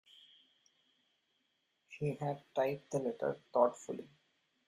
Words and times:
He 1.89 2.15
had 2.19 2.41
typed 2.55 2.89
the 2.89 2.97
letter 2.97 3.39
thoughtfully. 3.53 4.07